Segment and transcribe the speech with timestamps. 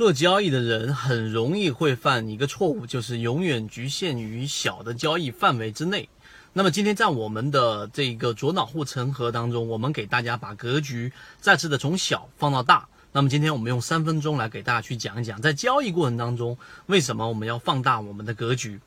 [0.00, 6.08] 做交易的人很容易会犯一个错误，就是永远局限于小的交易范围之内。
[6.54, 12.88] 那么今天在我们的这个左脑护城河当中，我们给大家把格局再次的从小放到大。
[13.12, 16.56] 那么今天我们用三分钟来给大家去讲一讲，在交易过程当中，
[16.86, 18.80] 为什么我们要放大我们的格局。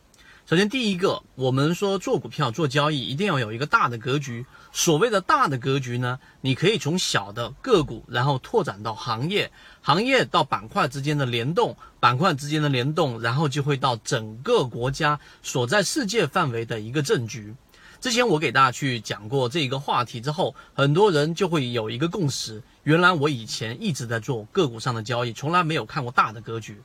[0.46, 4.46] 首先，第一个，我们说做股票、做交易一定要有一个大的格局。
[4.74, 9.50] 所谓的大的格局呢，你可以从小的个股，然后拓展到行业，
[9.82, 17.56] 行业到板块之间的联动，板块之间的联动，然后就会到整个国家所在世界范围的一个政局。
[18.02, 26.82] 之前我给大家去讲过这个话题之后，很多人就会有一个共识：原来我以前一直在做个股上的交易，从来没有看过大的格局。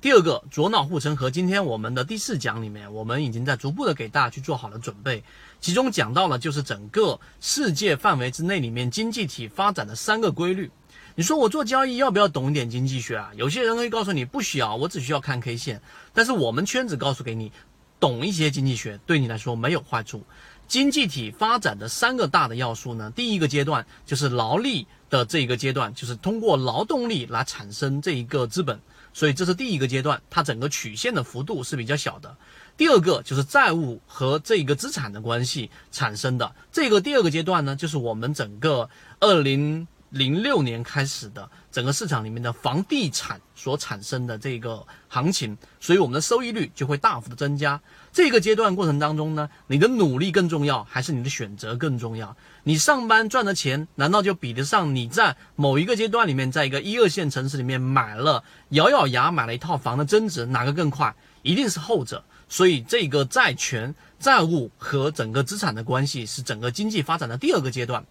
[0.00, 5.22] 第二个左脑护城河，今天我们的第四讲里面，我们已经在逐步的给大家去做好了准备，
[5.60, 10.70] 其中讲到了就是整个世界范围之内里面经济体发展的三个规律。
[11.16, 13.30] 你说我做交易要不要懂一点经济学啊？
[13.36, 15.82] 有些人会告诉你不需要，我只需要看 K 线。
[16.14, 17.52] 但是我们圈子告诉给你，
[17.98, 20.24] 懂一些经济学对你来说没有坏处。
[20.66, 28.80] 经济体发展的三个大的要素呢，第一个阶段就是劳力的这一个阶段，就是通过劳动力来产生这一个资本。
[29.12, 32.36] 所以这是第一个阶段，它整个曲线的幅度是比较小的。
[32.76, 38.88] 第二个就是债务和这个资产的关系产生的这个第二个阶段呢，就是我们整个
[39.20, 39.86] 二零。
[40.12, 47.80] 零六年开始的整个市场里面的房地产所产生的这个行情，所以我们的收益率就会大幅的增加。
[48.12, 52.36] 这个阶段过程当中呢，你的努力更重要，还是你的选择更重要？
[52.64, 61.14] 你上班赚的钱，难道就比得上你在某一个阶段里面，在一个一二线城市里面买了咬咬牙买了一套房的增值，哪个更快？
[61.42, 62.24] 一定是后者。
[62.48, 68.04] 所以这个债权、债务和整个资产的关系，是整个经济发展的第二个阶段。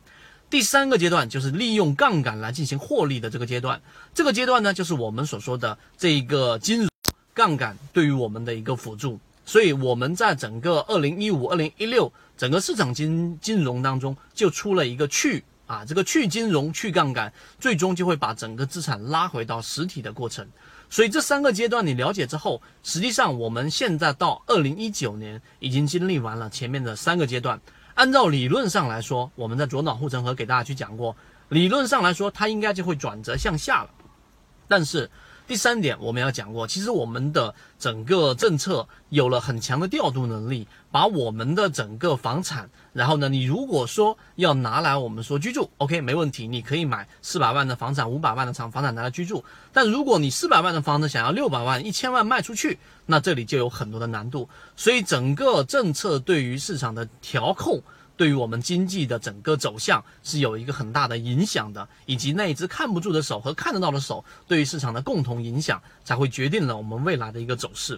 [0.49, 3.79] 第三个阶段就是利用杠杆来进行获利的这个阶段，
[4.15, 6.89] 这个阶段呢，就是我们所说的这一个金融
[7.35, 9.19] 杠杆对于我们的一个辅助。
[9.45, 20.47] 所以我们在整个二零一五、二零一六整个市场金金融当中，就出了一个去啊，这个去金融、去杠杆，最终就会把整个资产拉回到实体的过程。
[20.89, 27.59] 所以这三个阶段你了解之后，实际上我们现在到二零一九年已经经历完了前面的三个阶段。
[27.99, 31.13] 按照理论上来说，我们在左脑护城河给大家去讲过，
[31.49, 33.89] 理论上来说，它应该就会转折向下了。
[34.69, 35.11] 但是
[35.49, 49.43] 第三点我们要讲过，其实我们的整个政策有了很强的调度能力，把我们的整个房产，然后呢，你如果说要拿来我们说居住，OK，没问题，你可以买四百万的房产、五百万的厂房产拿来居住。
[49.73, 52.77] 但如果你四百万的房子想要六百万、一千万卖出去，
[53.07, 57.81] 那这里就有很多的难度，所以整个政策对于市场的调控，
[58.19, 67.97] 对于我们经济的整个走向是有一个很大的影响的，以及那一只看不住的手和看得到的手对于市场的共同影响，才会决定了我们未来的一个走势。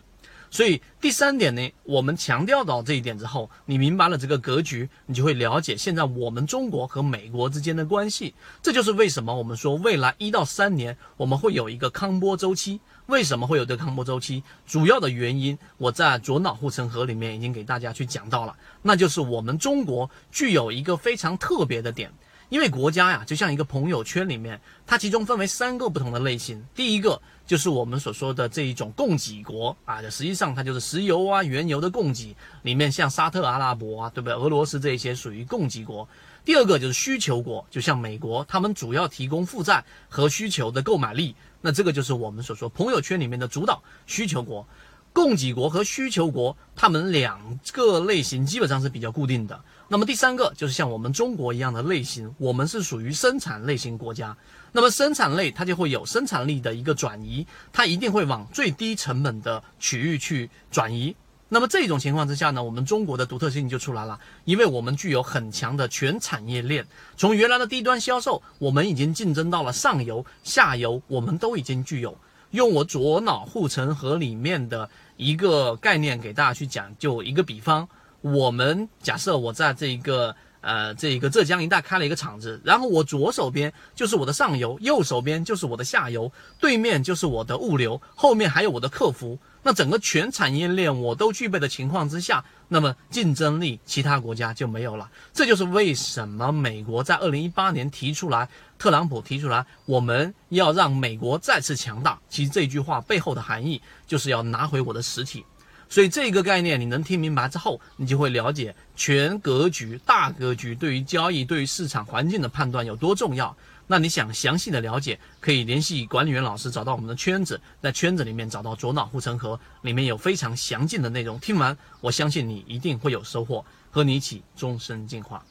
[0.51, 8.35] 所以第三点呢，我们强调到这一点之后，你明白了这个格局，你就会了解现在我们中国和美国之间的关系。
[8.61, 12.81] 这就是为什么我们说未来一到三年我们会有一个康波周期。
[13.07, 14.43] 为什么会有这个康波周期？
[14.67, 22.11] 主要的原因我在左脑护城河里面已经给大家去讲到了，那就是我们中国具有一个非常特别的点。
[22.51, 26.61] 因为国家呀，就像一个朋友圈里面，它其中分为三个不同的类型。
[26.75, 34.35] 第一个就是我们所说的这一种供给国啊，实际上它就是石油啊、原油的供给，里面像沙特阿拉伯啊，对不对？
[34.35, 36.05] 俄罗斯这些属于供给国。
[36.43, 44.67] 第二个就是需求国，就像美国，他们主要提供负债和需求的购买力，那这个就是我们所说朋友圈里面的主导需求国。
[45.13, 49.61] 供给国和需求国，他们两个类型基本上是比较固定的。
[49.91, 54.33] 那么第三个就是像我们中国一样的类型，我们是属于生产类型国家。
[54.71, 61.13] 那么生产类它就会有生产力的一个转移，它一定会往最低成本的区域去转移。
[61.49, 66.87] 那么这种情况之下呢，我们中国的独特性就出来了，因为我们具有很强的全产业链，
[67.17, 72.17] 从原来的低端销售，我们已经竞争到了上游、下游，我们都已经具有。
[72.51, 77.87] 用我左脑护城河里面的一个概念给大家去讲，就一个比方，
[78.21, 89.37] 我们假设我在这一个呃这一个浙江一带开了一个厂子，然后我左手边就是我的上游，右手边就是我的下游，对面就是我的物流，后面还有我的客服。
[89.63, 95.07] 那整个全产业链我都具备的情况之下，那么竞争力其他国家就没有了。
[95.33, 102.19] 这就是为什么美国在二零一八年提出来，特朗普提出来，我们要让美国再次强大。
[102.27, 105.45] 其实这句话背后的含义就是要拿回我的实体。
[105.91, 113.53] 所以这个概念你能听明白之后，你就会了解全格局、大格局对于交易、对于市场环境的判断有多重要。
[113.87, 121.37] 那你想详细的了解，可以联系管理员老师，找到我们的圈子，在圈子里面找到左脑护城河，里面有非常详尽的内容。
[121.41, 125.43] 听完，我相信你一定会有收获，和你一起终身进化。